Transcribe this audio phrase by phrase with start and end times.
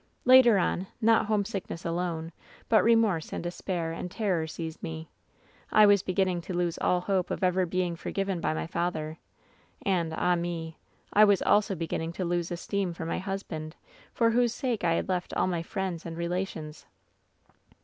[0.25, 2.31] "Later on, not homesickness alone,
[2.69, 5.09] but remorse and despair and terror seized me.
[5.71, 9.17] I was beginning to lose all hope of ever being forgiven by my^father;
[9.85, 10.79] and, ah me!
[11.13, 13.75] I was also beginning to lose esteem for my husband,
[14.11, 16.87] for whose sake I had left all my friends and relations.